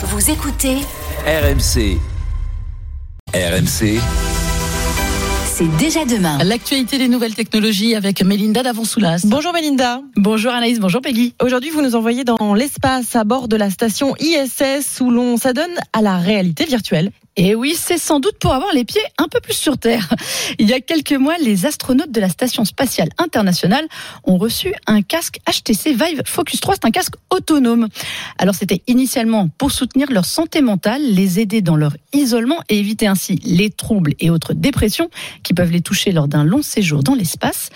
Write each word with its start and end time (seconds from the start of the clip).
Vous 0.00 0.30
écoutez 0.30 0.76
RMC. 1.26 1.98
RMC, 3.34 4.00
C'est 5.44 5.76
déjà 5.76 6.04
demain. 6.04 6.38
L'actualité 6.44 6.98
des 6.98 7.08
nouvelles 7.08 7.34
technologies 7.34 7.96
avec 7.96 8.22
Mélinda 8.22 8.62
Davonsoulas. 8.62 9.22
Bonjour 9.24 9.52
Melinda. 9.52 10.00
Bonjour 10.14 10.52
Anaïs, 10.52 10.78
bonjour 10.78 11.00
Peggy. 11.00 11.34
Aujourd'hui, 11.42 11.70
vous 11.70 11.82
nous 11.82 11.96
envoyez 11.96 12.22
dans 12.22 12.54
l'espace 12.54 13.16
à 13.16 13.24
bord 13.24 13.48
de 13.48 13.56
la 13.56 13.70
station 13.70 14.14
ISS 14.20 15.00
où 15.00 15.10
l'on 15.10 15.36
s'adonne 15.36 15.74
à 15.92 16.00
la 16.00 16.18
réalité 16.18 16.64
virtuelle. 16.64 17.10
Et 17.40 17.54
oui, 17.54 17.76
c'est 17.78 17.98
sans 17.98 18.18
doute 18.18 18.36
pour 18.40 18.52
avoir 18.52 18.72
les 18.74 18.84
pieds 18.84 19.00
un 19.16 19.28
peu 19.28 19.38
plus 19.38 19.54
sur 19.54 19.78
Terre. 19.78 20.12
Il 20.58 20.68
y 20.68 20.72
a 20.72 20.80
quelques 20.80 21.12
mois, 21.12 21.36
les 21.38 21.66
astronautes 21.66 22.10
de 22.10 22.20
la 22.20 22.28
Station 22.28 22.64
spatiale 22.64 23.10
internationale 23.16 23.86
ont 24.24 24.38
reçu 24.38 24.74
un 24.88 25.02
casque 25.02 25.38
HTC 25.48 25.92
Vive 25.92 26.22
Focus 26.26 26.58
3. 26.58 26.74
C'est 26.74 26.84
un 26.86 26.90
casque 26.90 27.14
autonome. 27.30 27.86
Alors 28.38 28.56
c'était 28.56 28.82
initialement 28.88 29.48
pour 29.56 29.70
soutenir 29.70 30.10
leur 30.10 30.24
santé 30.24 30.62
mentale, 30.62 31.00
les 31.00 31.38
aider 31.38 31.62
dans 31.62 31.76
leur 31.76 31.96
isolement 32.12 32.58
et 32.68 32.80
éviter 32.80 33.06
ainsi 33.06 33.36
les 33.44 33.70
troubles 33.70 34.14
et 34.18 34.30
autres 34.30 34.52
dépressions 34.52 35.08
qui 35.44 35.54
peuvent 35.54 35.70
les 35.70 35.80
toucher 35.80 36.10
lors 36.10 36.26
d'un 36.26 36.42
long 36.42 36.62
séjour 36.62 37.04
dans 37.04 37.14
l'espace. 37.14 37.70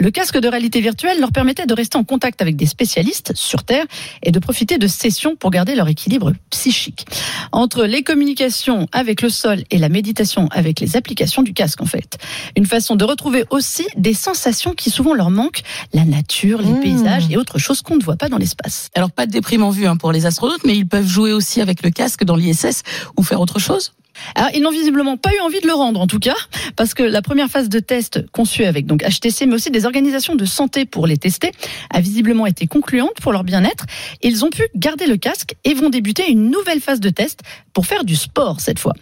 Le 0.00 0.10
casque 0.10 0.38
de 0.38 0.48
réalité 0.48 0.80
virtuelle 0.80 1.20
leur 1.20 1.32
permettait 1.32 1.66
de 1.66 1.74
rester 1.74 1.98
en 1.98 2.04
contact 2.04 2.40
avec 2.40 2.56
des 2.56 2.66
spécialistes 2.66 3.32
sur 3.34 3.64
Terre 3.64 3.84
et 4.22 4.30
de 4.30 4.38
profiter 4.38 4.78
de 4.78 4.86
sessions 4.86 5.36
pour 5.36 5.50
garder 5.50 5.74
leur 5.74 5.88
équilibre 5.88 6.32
psychique. 6.50 7.04
Entre 7.52 7.84
les 7.84 8.02
communications 8.02 8.86
avec 8.92 9.22
le 9.22 9.28
sol 9.28 9.64
et 9.70 9.78
la 9.78 9.88
méditation 9.88 10.48
avec 10.52 10.80
les 10.80 10.96
applications 10.96 11.42
du 11.42 11.52
casque 11.52 11.82
en 11.82 11.86
fait. 11.86 12.16
Une 12.56 12.66
façon 12.66 12.96
de 12.96 13.04
retrouver 13.04 13.44
aussi 13.50 13.86
des 13.96 14.14
sensations 14.14 14.74
qui 14.74 14.90
souvent 14.90 15.14
leur 15.14 15.30
manquent, 15.30 15.62
la 15.92 16.04
nature, 16.04 16.62
les 16.62 16.78
Mmh. 16.78 16.80
paysages 16.80 17.24
et 17.30 17.36
autres 17.36 17.58
choses 17.58 17.82
qu'on 17.82 17.96
ne 17.96 18.02
voit 18.02 18.16
pas 18.16 18.28
dans 18.28 18.38
l'espace. 18.38 18.90
Alors 18.94 19.10
pas 19.10 19.26
de 19.26 19.32
déprime 19.32 19.62
en 19.62 19.70
vue 19.70 19.86
hein, 19.86 19.96
pour 19.96 20.12
les 20.12 20.26
astronautes, 20.26 20.64
mais 20.64 20.76
ils 20.76 20.86
peuvent 20.86 21.06
jouer 21.06 21.32
aussi 21.32 21.60
avec 21.60 21.82
le 21.82 21.90
casque 21.90 22.24
dans 22.24 22.36
l'ISS 22.36 22.82
ou 23.16 23.22
faire 23.22 23.40
autre 23.40 23.58
chose 23.58 23.92
alors, 24.34 24.50
ils 24.54 24.62
n'ont 24.62 24.70
visiblement 24.70 25.16
pas 25.16 25.30
eu 25.34 25.40
envie 25.40 25.60
de 25.60 25.66
le 25.66 25.74
rendre, 25.74 26.00
en 26.00 26.06
tout 26.06 26.18
cas, 26.18 26.36
parce 26.76 26.94
que 26.94 27.02
la 27.02 27.22
première 27.22 27.48
phase 27.48 27.68
de 27.68 27.78
test 27.78 28.24
conçue 28.30 28.64
avec 28.64 28.86
donc 28.86 29.02
HTC, 29.02 29.46
mais 29.46 29.54
aussi 29.54 29.70
des 29.70 29.86
organisations 29.86 30.34
de 30.34 30.44
santé 30.44 30.84
pour 30.84 31.06
les 31.06 31.16
tester, 31.16 31.52
a 31.90 32.00
visiblement 32.00 32.46
été 32.46 32.66
concluante 32.66 33.20
pour 33.20 33.32
leur 33.32 33.44
bien-être. 33.44 33.86
Ils 34.22 34.44
ont 34.44 34.50
pu 34.50 34.62
garder 34.74 35.06
le 35.06 35.16
casque 35.16 35.54
et 35.64 35.74
vont 35.74 35.90
débuter 35.90 36.30
une 36.30 36.50
nouvelle 36.50 36.80
phase 36.80 37.00
de 37.00 37.10
test 37.10 37.40
pour 37.72 37.86
faire 37.86 38.04
du 38.04 38.16
sport 38.16 38.60
cette 38.60 38.78
fois. 38.78 38.94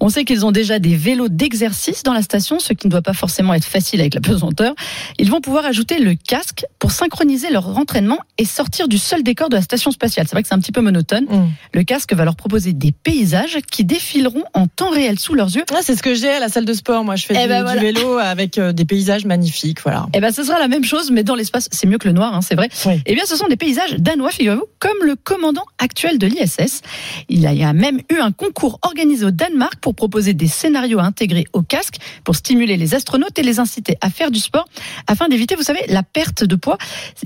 On 0.00 0.08
sait 0.08 0.24
qu'ils 0.24 0.44
ont 0.44 0.52
déjà 0.52 0.78
des 0.78 0.96
vélos 0.96 1.28
d'exercice 1.28 2.02
dans 2.02 2.12
la 2.12 2.22
station, 2.22 2.58
ce 2.58 2.72
qui 2.72 2.86
ne 2.86 2.90
doit 2.90 3.02
pas 3.02 3.14
forcément 3.14 3.54
être 3.54 3.64
facile 3.64 4.00
avec 4.00 4.14
la 4.14 4.20
pesanteur. 4.20 4.74
Ils 5.18 5.30
vont 5.30 5.40
pouvoir 5.40 5.64
ajouter 5.64 5.98
le 5.98 6.14
casque 6.14 6.64
pour 6.78 6.90
synchroniser 6.90 7.50
leur 7.50 7.78
entraînement 7.78 8.18
et 8.38 8.44
sortir 8.44 8.88
du 8.88 8.98
seul 8.98 9.22
décor 9.22 9.48
de 9.48 9.56
la 9.56 9.62
station 9.62 9.90
spatiale. 9.90 10.26
C'est 10.26 10.34
vrai 10.34 10.42
que 10.42 10.48
c'est 10.48 10.54
un 10.54 10.60
petit 10.60 10.72
peu 10.72 10.80
monotone. 10.80 11.26
Le 11.72 11.82
casque 11.84 12.12
va 12.12 12.24
leur 12.24 12.36
proposer 12.36 12.72
des 12.72 12.92
paysages 12.92 13.58
qui 13.70 13.84
défileront 13.84 14.44
en 14.52 14.63
temps 14.66 14.90
réel 14.90 15.18
sous 15.18 15.34
leurs 15.34 15.54
yeux. 15.54 15.64
Ah, 15.72 15.80
c'est 15.82 15.96
ce 15.96 16.02
que 16.02 16.14
j'ai 16.14 16.30
à 16.30 16.40
la 16.40 16.48
salle 16.48 16.64
de 16.64 16.72
sport. 16.72 17.04
Moi, 17.04 17.16
je 17.16 17.26
fais 17.26 17.34
Eh 17.36 17.42
du, 17.42 17.48
ben 17.48 17.72
du 17.74 17.78
vélo 17.80 18.18
avec 18.18 18.58
euh, 18.58 18.72
des 18.72 18.84
paysages 18.84 19.24
magnifiques. 19.24 19.80
Voilà. 19.82 20.06
Eh 20.14 20.20
ben, 20.20 20.32
ce 20.32 20.42
sera 20.42 20.58
la 20.58 20.68
même 20.68 20.84
chose, 20.84 21.10
mais 21.10 21.22
dans 21.22 21.34
l'espace, 21.34 21.68
c'est 21.72 21.86
mieux 21.86 21.98
que 21.98 22.08
le 22.08 22.14
noir, 22.14 22.34
hein, 22.34 22.40
c'est 22.42 22.54
vrai. 22.54 22.68
Oui. 22.86 23.00
Eh 23.06 23.14
bien, 23.14 23.24
ce 23.26 23.36
sont 23.36 23.46
des 23.48 23.56
paysages 23.56 23.94
danois, 23.98 24.30
figurez-vous, 24.30 24.66
comme 24.78 24.96
le 25.04 25.16
commandant 25.16 25.64
actuel 25.78 26.18
de 26.18 26.26
l'ISS. 26.26 26.82
Il 27.28 27.40
y 27.40 27.64
a 27.64 27.72
même 27.72 28.00
eu 28.10 28.18
un 28.18 28.32
concours 28.32 28.78
organisé 28.82 29.24
au 29.24 29.30
Danemark 29.30 29.76
pour 29.76 29.94
proposer 29.94 30.34
des 30.34 30.48
scénarios 30.48 30.98
à 30.98 31.04
intégrer 31.04 31.46
au 31.52 31.62
casque 31.62 31.96
pour 32.24 32.36
stimuler 32.36 32.76
les 32.76 32.94
astronautes 32.94 33.38
et 33.38 33.42
les 33.42 33.58
inciter 33.60 33.96
à 34.00 34.10
faire 34.10 34.30
du 34.30 34.40
sport 34.40 34.66
afin 35.06 35.28
d'éviter, 35.28 35.54
vous 35.54 35.62
savez, 35.62 35.80
la 35.88 36.02
perte 36.02 36.44
de 36.44 36.56
poids. 36.56 36.78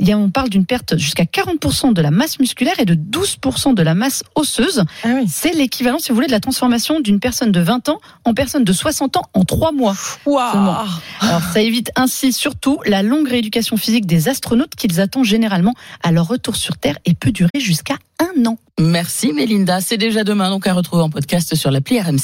On 0.08 0.30
parle 0.30 0.48
d'une 0.48 0.66
perte 0.66 0.98
jusqu'à 0.98 1.24
40% 1.24 1.92
de 1.92 2.02
la 2.02 2.10
masse 2.10 2.38
musculaire 2.40 2.78
et 2.80 2.84
de 2.84 2.94
12% 2.94 3.74
de 3.74 3.82
la 3.82 3.94
masse 3.94 4.22
osseuse. 4.34 4.84
Ah 5.04 5.08
oui. 5.14 5.26
C'est 5.28 5.52
l'équivalent, 5.54 5.98
si 5.98 6.08
vous 6.10 6.14
voulez, 6.16 6.26
de 6.26 6.32
la 6.32 6.40
transformation 6.40 7.00
d'une 7.00 7.20
personne 7.20 7.27
de 7.46 7.60
20 7.60 7.88
ans 7.88 8.00
en 8.24 8.34
personne 8.34 8.64
de 8.64 8.72
60 8.72 9.16
ans 9.16 9.22
en 9.34 9.44
3 9.44 9.72
mois. 9.72 9.94
Seulement. 10.52 10.76
Alors, 11.20 11.42
ça 11.52 11.60
évite 11.60 11.90
ainsi 11.96 12.32
surtout 12.32 12.78
la 12.86 13.02
longue 13.02 13.28
rééducation 13.28 13.76
physique 13.76 14.06
des 14.06 14.28
astronautes 14.28 14.74
qu'ils 14.74 15.00
attendent 15.00 15.24
généralement 15.24 15.74
à 16.02 16.10
leur 16.12 16.26
retour 16.26 16.56
sur 16.56 16.76
Terre 16.76 16.98
et 17.04 17.14
peut 17.14 17.32
durer 17.32 17.50
jusqu'à 17.58 17.96
un 18.18 18.46
an. 18.46 18.58
Merci 18.80 19.32
Mélinda, 19.32 19.80
c'est 19.80 19.96
déjà 19.96 20.24
demain, 20.24 20.50
donc 20.50 20.66
à 20.66 20.72
retrouver 20.72 21.02
en 21.02 21.10
podcast 21.10 21.54
sur 21.54 21.70
l'appli 21.70 22.00
RMC. 22.00 22.18